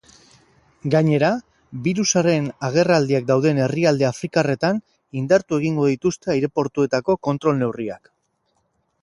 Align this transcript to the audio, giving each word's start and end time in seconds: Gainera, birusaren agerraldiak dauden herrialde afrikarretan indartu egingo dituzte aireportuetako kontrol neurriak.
Gainera, 0.93 1.27
birusaren 1.87 2.47
agerraldiak 2.69 3.27
dauden 3.27 3.59
herrialde 3.67 4.09
afrikarretan 4.09 4.81
indartu 5.23 5.61
egingo 5.63 5.87
dituzte 5.93 6.35
aireportuetako 6.39 7.19
kontrol 7.31 7.63
neurriak. 7.63 8.13